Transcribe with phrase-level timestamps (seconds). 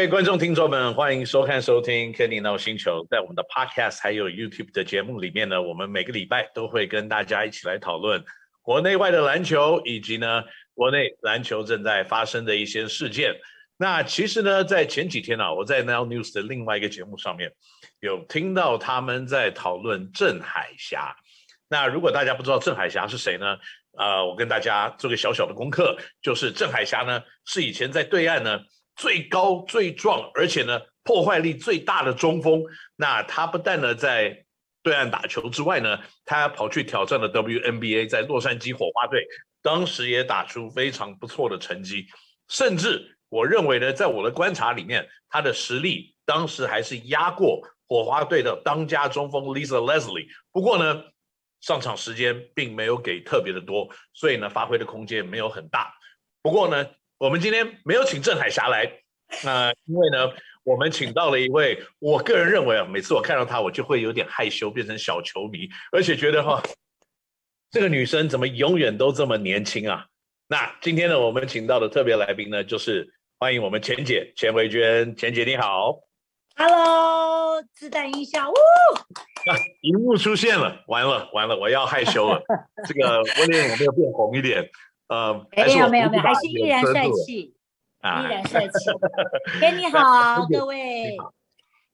[0.00, 3.04] 位观众、听众们，欢迎收看、收听《Kenny NO 星球》。
[3.10, 8.24] 在我们的 Podcast 还有 YouTube 的节目里面呢，我们每个礼拜都会跟大家一起来讨论
[8.62, 10.42] 国内外的篮球，以及呢
[10.72, 13.34] 国内篮球正在发生的一些事件。
[13.76, 17.52] 那其实呢，在前几天啊，我在 Now News 的另外一个节目上面
[18.00, 21.14] 有听到他们在讨论郑海霞。
[21.68, 23.58] 那如果大家不知道郑海霞是谁呢？
[23.98, 28.60] 呃，我跟大家做个小小的功课，就是郑海霞呢是以前在对岸呢。
[29.00, 32.62] 最高最壮，而且呢破坏力最大的中锋。
[32.96, 34.44] 那他不但呢在
[34.82, 39.26] 对岸打球之外呢，他跑去挑战了 WNBA，在洛杉矶火花队，
[39.62, 42.06] 当时也打出非常不错的成绩。
[42.48, 50.26] 甚至我认为呢，在我的观察里面，他的实力当时还是压过火花队的当家中锋 Lisa Leslie。
[50.52, 51.04] 不过呢，
[51.62, 55.94] 上场时间并没有给特别的多，所以呢发挥的空间没有很大。
[56.42, 56.86] 不过呢。
[57.20, 58.90] 我们今天没有请郑海霞来，
[59.44, 60.32] 那、呃、因为呢，
[60.64, 66.62] 我们请到了一位，我个人认为啊，每次我看到她，我就会有点害羞，变成小球迷，而且觉得哈，
[67.70, 70.06] 这个女生怎么永远都这么年轻啊？
[70.48, 76.00] 那今天呢，我们请到的特别来宾呢，就是欢迎我们钱姐钱维娟，钱姐你好
[76.56, 82.42] ，Hello，自带音效，呜，啊，荧幕出现了，完了完了，我要害羞了，
[82.88, 84.66] 这个我脸有没有变红一点？
[85.10, 87.52] 呃，没有没有没有，还是依然帅气，
[88.00, 88.90] 啊、依然 帅气。
[89.60, 91.16] 哎，你好，各位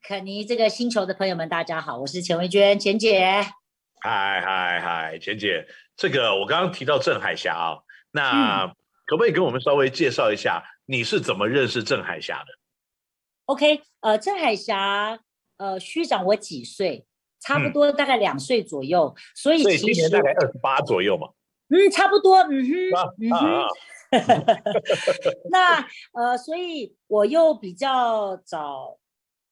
[0.00, 3.44] 肯尼这个星球的朋友们，大家好，我是钱维娟，钱姐。
[4.00, 5.66] 嗨嗨嗨，钱姐，
[5.96, 7.78] 这个我刚刚提到郑海霞啊，
[8.12, 12.46] 那、嗯、可不可以跟我们稍微介绍一下，你是怎么认识郑海霞的
[13.46, 15.18] ？OK，呃，郑海霞，
[15.56, 17.04] 呃，虚长我几岁，
[17.40, 21.26] 差不多大概两岁左右，嗯、所以其实所以今年大概二十八左右嘛。
[21.70, 23.62] 嗯，差不多，嗯哼，啊、嗯哼。
[23.62, 23.68] 啊、
[25.50, 28.98] 那呃，所以我又比较早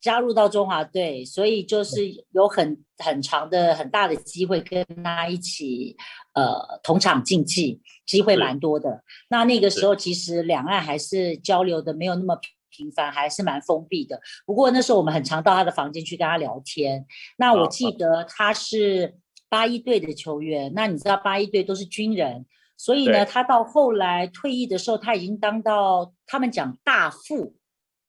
[0.01, 2.03] 加入到中华队，所以就是
[2.33, 5.97] 有很很长的、很大的机会跟他一起
[6.35, 9.05] 呃同场竞技，机会蛮多的。
[9.31, 12.37] 那那个时候其实两岸还是交流的没有那么
[12.69, 14.21] 频繁，还是蛮封闭的。
[14.45, 17.07] 不过那时候我们很常到他的房间去跟他聊天。
[17.37, 19.19] 那我记得他是。
[19.49, 22.45] 八一队的球员，那你知道八一队都是军人，
[22.77, 27.55] 所以呢，他到后来退役的时候，他已经当到他们讲大副，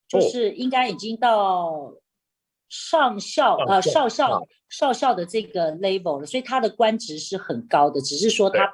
[0.08, 1.94] 就是应该已经到
[2.68, 8.02] 上校、哦、呃少校、哦、少校的这个 level 了，所以他的官职是很高的。
[8.02, 8.70] 只是说他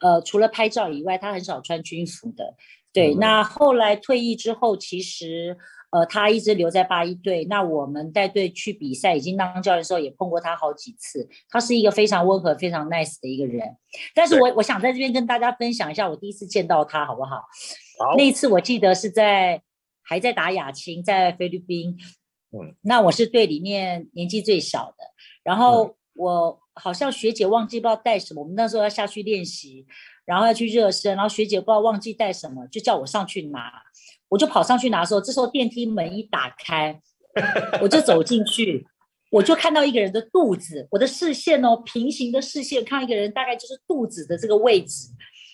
[0.00, 2.54] 呃除了拍照以外，他很少穿军服的。
[2.92, 5.56] 对，嗯、那后来退役之后，其实。
[5.96, 7.46] 呃，他一直留在八一队。
[7.46, 11.26] 那我们带队去比赛，已经当教练的时候也碰过他好几次。
[11.48, 13.66] 他是一个非常温和、非常 nice 的一个人。
[14.14, 17.36] 但是我我想在这边跟大家分享一下我第一次见到他，好不好？
[17.98, 18.14] 好。
[18.18, 19.62] 那一次我记得是在
[20.02, 21.96] 还在打亚青，在菲律宾。
[22.52, 22.74] 嗯。
[22.82, 25.04] 那我是队里面年纪最小的。
[25.42, 29.86] 然后我好像学姐忘记不知道带什么，我们那时候要下去练习，
[30.26, 33.72] 然后要去热身，然后学姐不知道忘记带什么，就叫我上去拿。
[34.28, 37.00] 我就跑上去拿的时候，这时候电梯门一打开，
[37.80, 38.84] 我就走进去，
[39.30, 45.06] 我就看到一个人的肚子，我的视线哦，平行的视线看一个人，大概就是肚子的这个位置，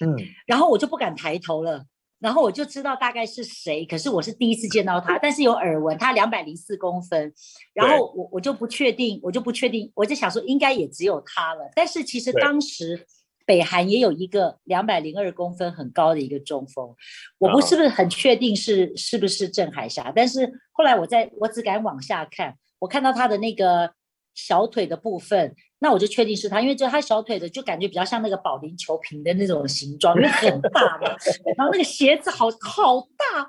[0.02, 0.16] 嗯，
[0.46, 1.84] 然后我就不敢抬头了，
[2.18, 7.30] 然后我就知道大概是谁，可是我是第一次见到他，但是有耳闻，他两百零四公分，
[7.74, 13.06] 然后我我就不确定，我就不确定，我就想说应该也只有他了，但是其实当时。
[13.46, 16.94] 北韩也有一个两百零二公分很高的一个中锋，
[17.38, 23.92] 我不是不是很确定是是不是郑海霞，但是后来我在我只敢往下看，我看到他的那个
[24.34, 31.08] 小腿的部分，那我就确定是他，因为就他小腿的就感觉比较像那个保龄球瓶的那种形状，因为很大嘛，
[31.56, 33.48] 然后那个鞋子好好大，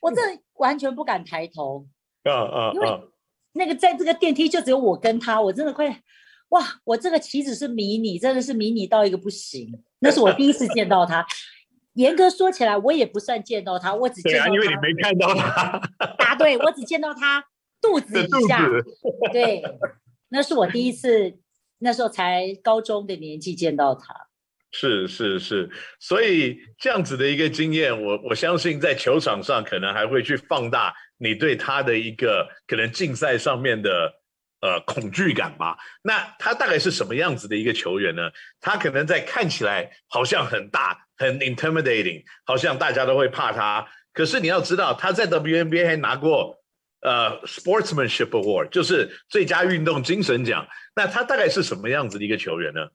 [0.00, 1.86] 我真的完全不敢抬头，
[2.24, 2.88] 嗯嗯，因为
[3.52, 6.00] 那个在这个电梯就只有我跟他，我真的快。
[6.50, 9.82] 哇，我这个棋子是迷你，真的是迷你到一个不行。
[9.98, 11.26] 那是我第一次见到他。
[11.94, 14.52] 严格说起来，我也不算见到他，我只见到他。
[14.52, 15.80] 因为你没看到他。
[16.18, 17.44] 答对，我只见到他
[17.80, 18.68] 肚 子以下。
[19.32, 19.62] 对，
[20.28, 21.38] 那是我第一次，
[21.78, 24.14] 那时候才高中的年纪见到他。
[24.70, 33.90] 是是是，所以这样子的一个经验，我我相信在球场上可能还会去放大你对他的一个可能竞赛上面的。
[34.64, 35.76] 呃，恐惧感吧。
[36.00, 38.30] 那他大概是什么样子的一个球员呢？
[38.62, 43.86] 他可能在看起来好像很大，很 intimidating，好像大家都会怕他。
[44.14, 46.64] 可是你要知道，他在 WNBA 还拿过
[47.02, 50.66] 呃 Sportsmanship Award，就是最佳运动精神奖。
[50.96, 52.88] 那他大概是什么样子的一个球员呢？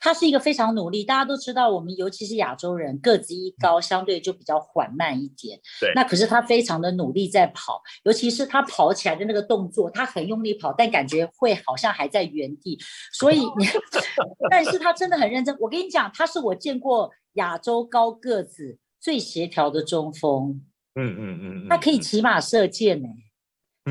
[0.00, 5.60] 他是一个非常努力，大家都知道，我们尤其是亚洲人个子一高，相对就比较缓慢一点。
[5.78, 12.78] 对，那可是他非常的努力在跑，尤其是他跑起来的那个动作，他很用力跑，但感觉会好像还在原地。
[13.12, 13.66] 所以你，
[14.50, 15.54] 但是他真的很认真。
[15.60, 20.62] 我跟你讲，他是我见过亚洲高个子最协调的中锋。
[20.94, 23.08] 嗯嗯嗯，他可以骑马射箭呢。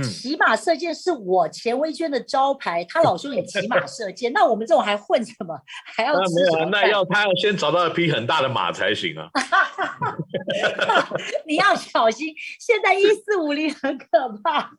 [0.04, 5.57] 骑马射箭是我钱薇娟的招牌，他老兄也骑马射箭， 那我们这种还混什么？
[5.96, 6.66] 还要吃什么？
[6.66, 9.30] 那没有，那要他要先找到一匹很大的马才行啊！
[11.46, 14.06] 你要小心，现在一四五零很可
[14.44, 14.72] 怕。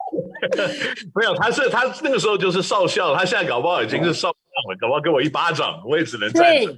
[1.14, 6.76] 没有，他是他那个时候就是少校，他现在搞不好已经是少将了，搞不好给我一巴掌，我也只能站着。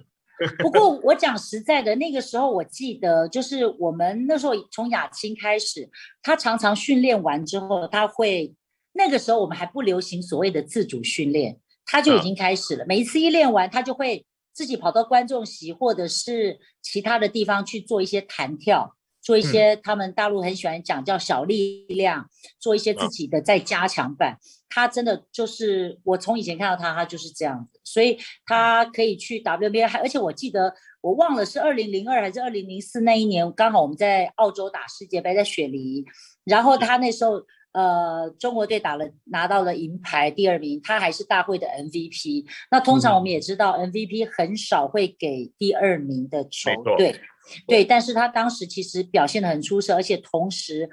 [0.59, 5.89] 不过我讲实在的，那个时候我记得，就是我们那时候从雅青开始，
[6.23, 8.55] 他常常训练完之后，他会
[8.93, 12.85] 那个时候我们还不流行所谓的自主训练，他就已经开始了。
[12.87, 22.29] 每一次一练完，他就会自己跑到观众席或者是其他的地方去做一些弹跳，做一些他们大陆很喜欢讲叫小力量，
[22.59, 24.37] 做一些自己的再加强版。
[24.69, 36.05] 他真的就是我从以前看到他，他就是这样子，所以他可以去 WNBA，还而且我记得我忘了是二零零二还是二零零四那一年，刚好我们在澳洲打世界杯，在雪梨，
[36.45, 37.43] 然后他那时候
[37.73, 42.45] 呃中国队打了拿到了银牌第二名，他还是大会的 MVP。
[42.71, 47.21] 那通常我们也知道 MVP 很少会给第二名的球队，
[47.67, 50.89] 对，但是他当时其实表现得很出色，而且同时。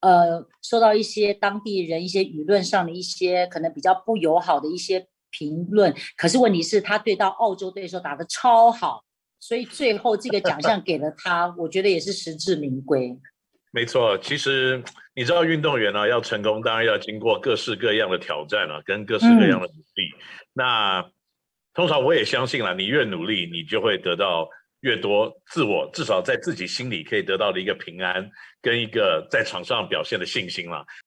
[0.00, 9.02] 呃，受到一些当地人一些舆论上的一些可能比较不友好的一些评论，可是问题是，他对到澳洲队的时候打得超好，
[9.40, 13.18] 所以最后这个奖项 给了他，我觉得也是实至名归。
[13.76, 14.82] 没错，其实
[15.14, 20.08] 你知道，运动员呢、啊、要成功，当然要经过各式各样的挑战、啊，跟各式各样的努力。
[20.14, 20.22] 嗯、
[20.54, 21.10] 那
[21.74, 24.48] 通常我也相信了，你越努力，你就会得到。
[24.80, 28.30] 越多自我，至少在自己心里可以得到的一个平安，
[28.62, 30.84] 跟一个在场上表现的信心了。